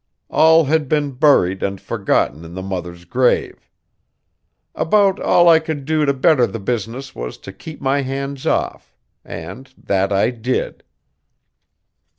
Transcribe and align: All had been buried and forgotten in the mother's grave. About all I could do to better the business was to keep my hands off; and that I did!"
All 0.31 0.63
had 0.63 0.89
been 0.89 1.11
buried 1.11 1.61
and 1.61 1.79
forgotten 1.79 2.43
in 2.43 2.55
the 2.55 2.63
mother's 2.63 3.05
grave. 3.05 3.69
About 4.73 5.19
all 5.19 5.47
I 5.47 5.59
could 5.59 5.85
do 5.85 6.05
to 6.05 6.11
better 6.15 6.47
the 6.47 6.57
business 6.57 7.13
was 7.13 7.37
to 7.37 7.53
keep 7.53 7.81
my 7.81 8.01
hands 8.01 8.47
off; 8.47 8.95
and 9.23 9.71
that 9.77 10.11
I 10.11 10.31
did!" 10.31 10.83